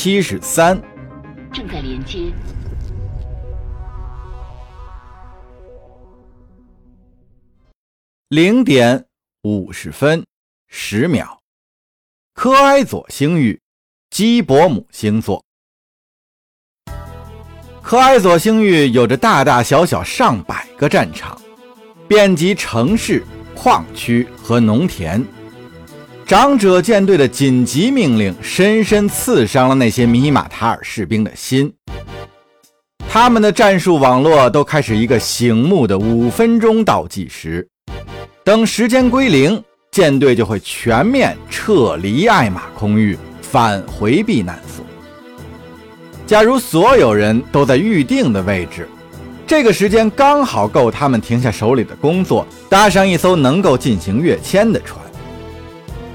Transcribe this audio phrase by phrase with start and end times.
[0.00, 0.80] 七十三，
[1.52, 2.32] 正在连接。
[8.28, 9.04] 零点
[9.42, 10.24] 五十分
[10.68, 11.40] 十秒，
[12.32, 13.60] 科埃佐星域，
[14.08, 15.44] 基伯姆星座。
[17.82, 21.36] 科埃佐星域有着大大小小上百个战场，
[22.06, 25.20] 遍及城市、矿区和农田。
[26.28, 31.72] 长者舰队的紧急命令深深刺伤了那些米马塔尔士兵的心，
[33.08, 37.66] 他们的战术网络都开始一个醒目的五分钟倒计时。
[38.44, 44.84] 等时间归零，舰队就会全面撤离艾玛空域，返回避难所。
[46.26, 48.86] 假如所有人都在预定的位置，
[49.46, 55.00] 这个时间刚好够他们停下手里的工作，搭上一艘能够进行跃迁的船。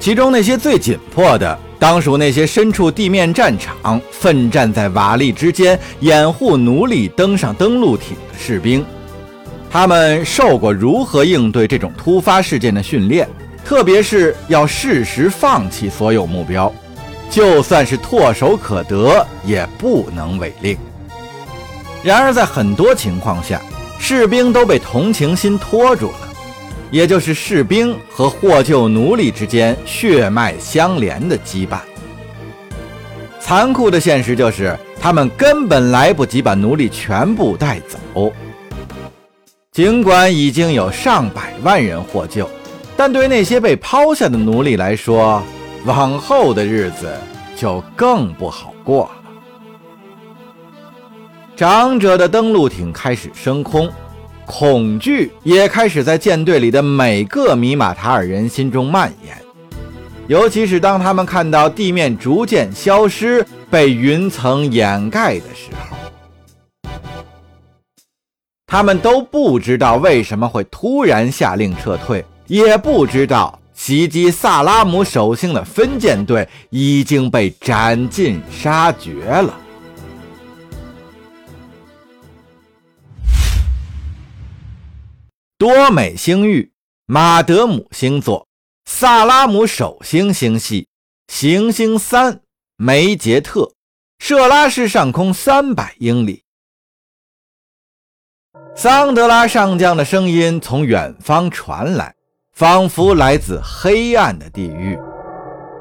[0.00, 8.84] 其中那些最紧迫的，当属那些身处地面战场、奋战在瓦砾之间掩护奴隶登上登陆艇的士兵。
[9.70, 13.28] 他们受过如何应对这种突发事件的训练，
[13.62, 16.72] 特别是要适时放弃所有目标，
[17.30, 20.76] 就算是唾手可得，也不能违令。
[22.02, 23.60] 然而，在很多情况下，
[23.98, 26.29] 士兵都被同情心拖住了，
[26.90, 31.78] 也就是士兵和获救奴隶之间血脉相连的羁绊。
[33.38, 38.32] 残酷的现实就是，他们根本来不及把奴隶全部带走。
[39.72, 42.48] 尽管已经有上百万人获救，
[42.96, 45.42] 但对那些被抛下的奴隶来说，
[45.84, 47.08] 往后的日子
[47.56, 49.10] 就更不好过了。
[51.56, 53.90] 长者的登陆艇开始升空，
[54.50, 59.36] 恐惧也开始在舰队里的每个米马塔尔人心中蔓延，
[60.26, 65.96] 尤其是当他们看到地面逐渐消失、被云层掩盖的时候。
[68.66, 79.54] 他们都不知道为什么会突然下令撤退，也不知道袭击萨拉姆守星的分舰队已经被斩尽杀绝了。
[85.60, 86.72] 多美星域，
[87.04, 88.48] 马德姆星座，
[88.86, 90.88] 萨拉姆首星星系，
[91.28, 92.40] 行星三，
[92.76, 93.74] 梅杰特，
[94.18, 96.44] 设拉市上空三百英里。
[98.74, 102.14] 桑德拉上将的声音从远方传来，
[102.54, 104.98] 仿佛来自黑暗的地狱，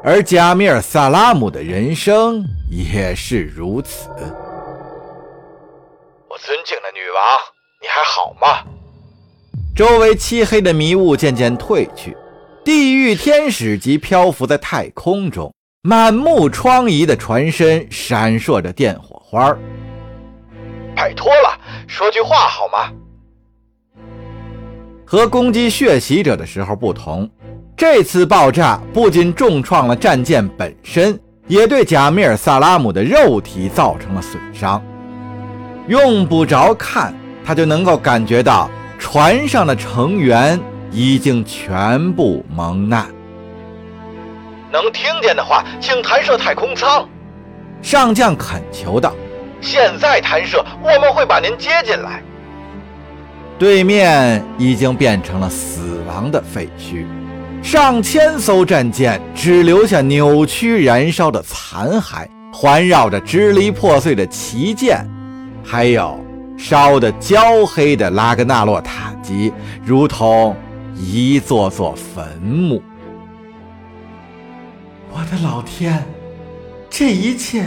[0.04, 4.10] 而贾米尔·萨拉姆的人生也是如此。
[6.28, 7.38] 我尊敬的女王，
[7.82, 8.66] 你还好吗？
[9.76, 12.16] 周围漆黑的迷雾渐渐退去，
[12.66, 15.54] 地狱天使级漂浮在太空中，
[15.84, 19.56] 满目疮痍的船身闪烁着电火花。
[20.96, 21.58] 拜托了，
[21.88, 22.92] 说句话好吗？
[25.06, 27.30] 和攻击血洗者的时候不同，
[27.78, 34.84] 这次爆炸不仅重创了战舰本身，也对贾米尔·萨拉姆的肉体造成了损伤。
[35.88, 37.16] 用不着看，
[37.46, 38.70] 他就能够感觉到
[39.00, 40.60] 船上的成员
[40.92, 43.08] 已经全部蒙难。
[44.72, 47.08] 能听见的话，请弹射太空舱。
[47.82, 49.16] 上将恳求道。
[49.62, 52.22] 现在弹射，我们会把您接进来。
[53.58, 57.06] 对面已经变成了死亡的废墟，
[57.64, 65.06] 上千艘战舰只留下扭曲燃烧的残骸，环绕着支离破碎的旗舰，
[65.62, 66.18] 还有
[66.60, 69.52] 烧得焦黑的拉格纳洛塔基，
[69.84, 70.54] 如同
[70.96, 72.84] 一座座坟墓。
[75.12, 76.04] 我的老天，
[76.90, 77.66] 这一切！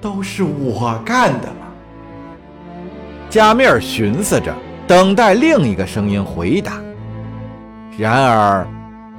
[0.00, 1.66] 都是我干的吗？
[3.28, 4.54] 加米尔寻思着，
[4.86, 6.80] 等待另一个声音回答。
[7.98, 8.64] 然而，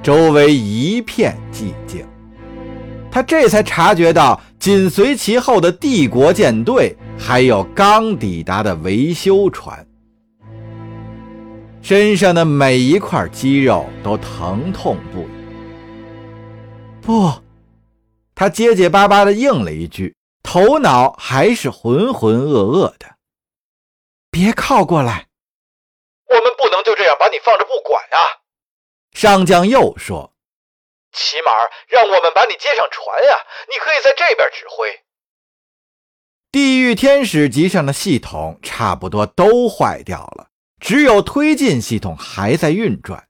[0.02, 2.02] 周围一片寂静。
[3.10, 9.86] 他这才察觉到，紧随其后的帝国舰队还有刚抵达的维修船，
[11.82, 15.30] 身上的每一块肌肉都疼痛不已。
[17.00, 17.30] 不，
[18.34, 20.16] 他结结巴巴地应了一句。
[20.42, 23.16] 头脑还是浑浑噩噩的，
[24.30, 25.28] 别靠过来！
[26.26, 28.40] 我们不能就这样把你放着不管啊！
[29.12, 30.32] 上将又说
[31.12, 31.52] ：“起码
[31.86, 33.36] 让我们把你接上船呀！
[33.68, 34.88] 你可以在这边指挥。”
[36.52, 40.50] 地狱天使级上的系统差不多都坏掉了，
[40.80, 43.28] 只有推进系统还在运转。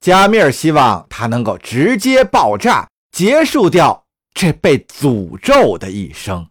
[0.00, 4.06] 加米尔希望它能够直接爆炸，结束掉。
[4.34, 6.50] 这被诅咒的一生。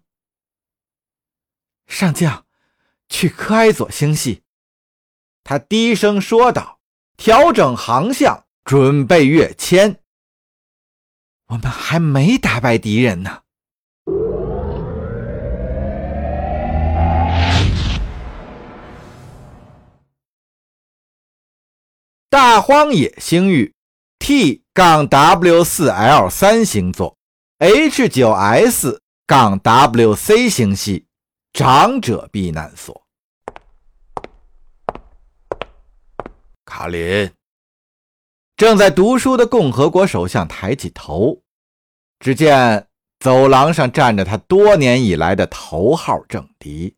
[1.85, 2.45] 上将，
[3.07, 4.43] 去科埃佐星系。
[5.45, 6.79] 他低声说道，
[7.15, 10.01] 调整航向，准备跃迁。
[11.45, 13.43] 我们还没打败敌人呢。
[22.29, 23.73] 大荒野星域
[24.19, 27.17] T 杠 W 四 L 三星座
[27.59, 31.07] H 九 S 杠 W C 星系
[31.53, 33.01] 长者避难所。
[36.65, 37.31] 卡林
[38.57, 41.41] 正在读书的共和国首相抬起头，
[42.19, 42.89] 只见
[43.19, 46.93] 走廊上站着他多年以来的头号政敌。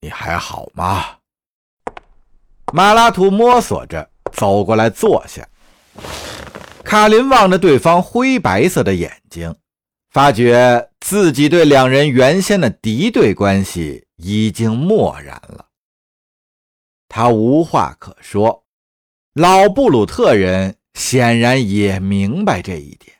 [0.00, 1.17] 你还好吗？
[2.72, 5.48] 马拉图摸索着走过来，坐下。
[6.84, 9.54] 卡林望着对方灰白色的眼睛，
[10.10, 15.66] 发觉自己对两人原先的敌对关系已经漠然了。
[17.08, 18.64] 他无话可说，
[19.34, 23.16] 老布鲁特人显然也明白这一点。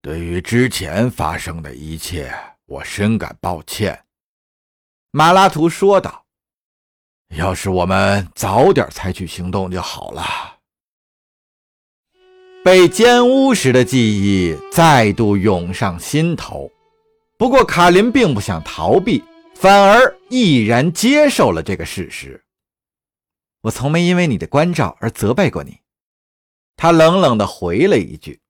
[0.00, 2.32] 对于之前发生的一切，
[2.66, 4.04] 我深感抱歉。”
[5.12, 6.21] 马拉图说道。
[7.34, 10.22] 要是我们早点采取行动就好了。
[12.62, 16.70] 被奸污时的记忆再度涌上心头，
[17.36, 19.24] 不过卡林并不想逃避，
[19.54, 22.44] 反而毅然接受了这个事实。
[23.62, 25.78] 我从没因为你的关照而责备过你，
[26.76, 28.40] 他冷冷地回了一句。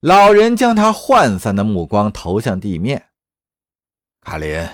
[0.00, 3.08] 老人将他涣散的目光投向地面。
[4.20, 4.68] 卡林，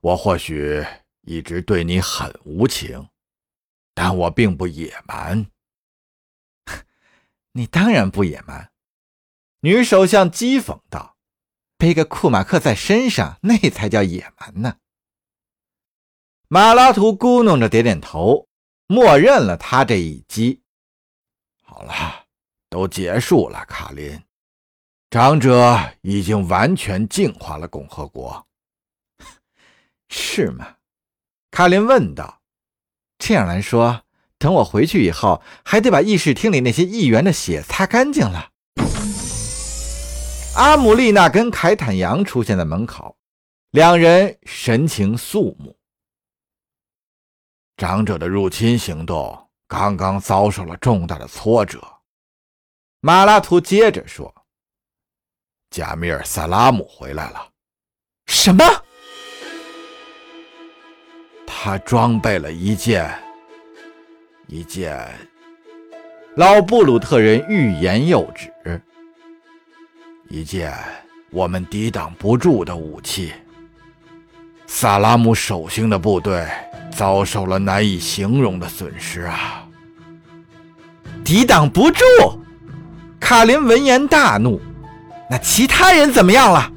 [0.00, 0.84] 我或许。
[1.26, 3.08] 一直对你很无情，
[3.92, 5.46] 但我并不野蛮。
[7.52, 8.72] 你当然不野蛮，
[9.60, 11.16] 女首相讥讽道
[11.76, 14.78] ：“背个库马克在身上，那才叫野蛮呢。”
[16.48, 18.48] 马拉图咕哝着点点头，
[18.86, 20.62] 默认了他这一击。
[21.62, 22.26] 好了，
[22.70, 24.22] 都结束了，卡林。
[25.10, 28.46] 长者已经完全净化了共和国，
[30.08, 30.75] 是吗？
[31.56, 32.42] 卡林问道
[33.16, 34.02] ：“这样来说，
[34.36, 38.50] 等我回去以后，还得把议事厅里那些议员的血擦干净了。”
[40.54, 43.16] 阿姆丽娜跟凯坦扬出现在门口，
[43.70, 45.74] 两人神情肃穆。
[47.78, 51.82] 长者的入侵行动刚刚遭受了重大的挫折，
[53.00, 54.30] 马拉图接着说
[55.72, 57.50] ：“贾米尔·萨拉姆回来了。”
[58.28, 58.62] 什么？
[61.68, 63.10] 他装备了一件，
[64.46, 65.04] 一件。
[66.36, 68.80] 老布鲁特人欲言又止。
[70.28, 70.72] 一件
[71.28, 73.32] 我们抵挡不住的武器。
[74.68, 76.46] 萨拉姆守星的部队
[76.92, 79.66] 遭受了难以形容的损失啊！
[81.24, 82.04] 抵挡不住！
[83.18, 84.60] 卡林闻言大怒。
[85.28, 86.72] 那其他人怎么样了？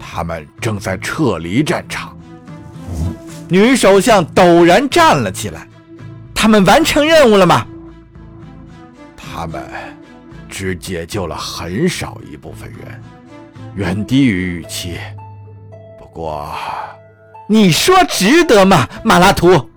[0.00, 2.18] 他们正在撤离战场。
[3.48, 5.66] 女首相陡然站了起来。
[6.34, 7.66] 他们完成任务了吗？
[9.16, 9.62] 他们
[10.48, 13.00] 只解救了很少一部分人，
[13.76, 14.98] 远低于预期。
[15.98, 16.52] 不过，
[17.48, 19.70] 你说值得吗，马拉图？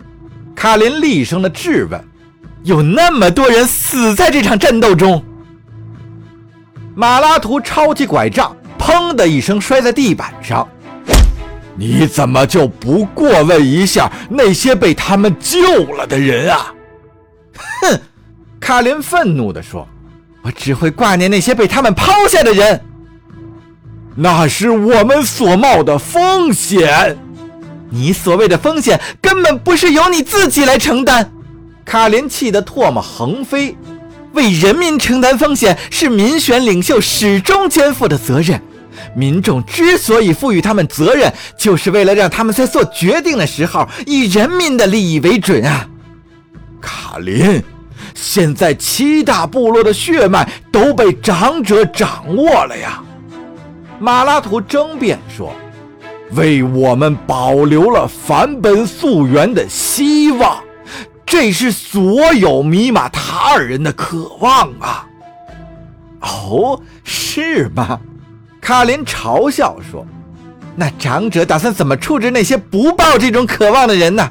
[0.56, 2.04] 卡林厉声的质问。
[2.64, 5.24] 有那么多人死在这场战斗中。
[6.96, 10.68] 马拉图抄起拐杖，砰的一声摔在地板上。
[11.78, 16.74] 你怎么就不过问一下那些被他们救了的人啊？
[17.82, 18.00] 哼！
[18.60, 19.88] 卡林愤怒地说
[20.42, 22.82] ：“我只会挂念那些被他们抛下的人。
[24.16, 27.18] 那是我们所冒的风险。
[27.90, 31.32] 你所谓的风险根本不是由你自己来承担。”
[31.86, 33.78] 卡林气得唾沫横飞。
[34.34, 38.62] 为人民承担风险是民选领袖始终肩负的责任。
[39.16, 45.88] 民众之所以赋予他们责任，就是为了让他们在做决定的时候以人民的利益为准啊！
[46.82, 47.64] 卡林，
[48.14, 53.02] 现在七大部落的血脉都被长者掌握了呀！
[54.00, 55.54] 马拉图争辩说
[56.36, 60.62] ：“为我们保留了返本溯源的希望，
[61.26, 65.08] 这是所有米马塔尔人的渴望啊！”
[66.22, 68.00] 哦，是吗？
[68.66, 70.04] 卡林嘲笑说
[70.76, 74.28] ：“那长者打算怎么处置那些不抱这种渴望的人呢？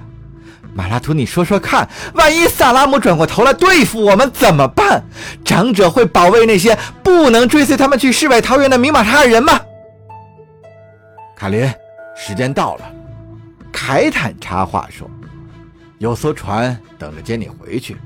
[0.75, 5.05] 马拉图，你说说看，万一萨拉姆转过头来对付我们怎么办？
[5.45, 9.61] 长者会保卫那些不能追随他们去世外桃源的明马塔尔人吗？
[11.37, 11.73] 卡林，
[12.17, 12.93] 时间到了。
[13.71, 15.09] 凯坦插话说
[15.99, 17.97] ：“有艘船等着接你回去。”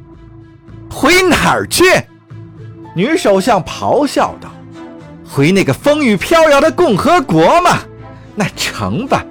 [0.92, 1.84] 回哪儿去？
[2.94, 4.50] 女首相咆哮道
[5.28, 7.78] ：“回那个风雨飘摇的共和国吗？
[8.34, 9.24] 那成吧。”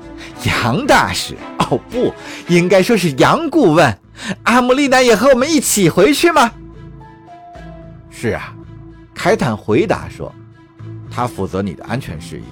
[0.45, 2.13] 杨大使，哦不，
[2.47, 3.99] 应该说是杨顾问。
[4.43, 6.51] 阿姆丽娜也和我们一起回去吗？
[8.11, 8.53] 是啊，
[9.15, 10.31] 凯坦回答说
[11.09, 12.43] ：“他负责你的安全事宜，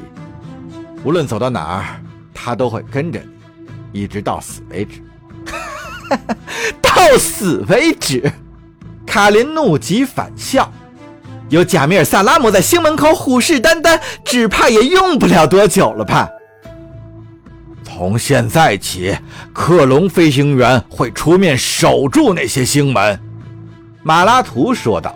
[1.03, 2.01] 无论走到哪儿，
[2.33, 3.21] 他都会跟着
[3.91, 5.01] 你，一直到死为止。
[6.81, 8.31] ”到死为止！
[9.05, 10.71] 卡林怒极反笑。
[11.49, 16.29] 有贾米尔·萨拉姆在星门口虎视眈眈，只怕也用不了多久了吧？
[17.83, 19.15] 从现在起，
[19.53, 23.19] 克隆飞行员会出面守住那些星门。”
[24.03, 25.15] 马拉图说道，“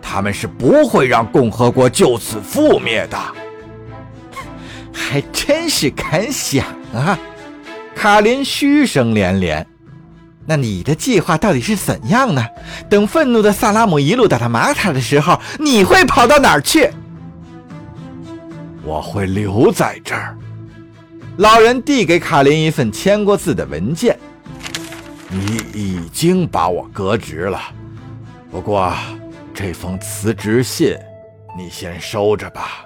[0.00, 3.18] 他们是不会让共和国就此覆灭的。”
[4.94, 7.18] 还真是敢想啊！
[7.94, 9.66] 卡林嘘声连连。
[10.44, 12.44] 那你的计划到底是怎样呢？
[12.90, 16.90] 等愤怒的萨拉姆一路打到马塔的时候，你会跑到哪儿去？
[18.84, 20.36] 我会留在这儿。
[21.36, 24.18] 老人递给卡林一份签过字的文件。
[25.28, 27.58] 你已经把我革职了，
[28.50, 28.92] 不过
[29.54, 30.94] 这封辞职信
[31.56, 32.84] 你先收着吧。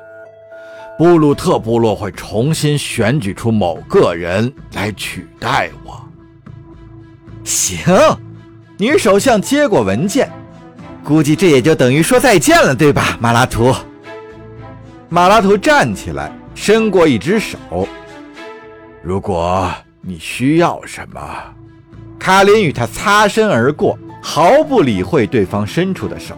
[0.96, 6.05] 布鲁特部落会重新选举出某个人来取代我。
[7.46, 7.78] 行，
[8.76, 10.28] 女首相接过文件，
[11.04, 13.72] 估计这也就等于说再见了，对吧，马拉图？
[15.08, 17.56] 马拉图站起来，伸过一只手。
[19.00, 21.20] 如果你需要什么，
[22.18, 26.36] 卡林与他擦身而过，毫不理会对方伸出的手。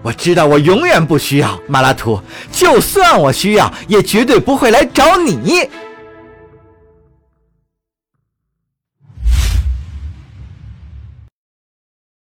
[0.00, 2.18] 我知道我永远不需要马拉图，
[2.50, 5.68] 就算我需要，也绝对不会来找你。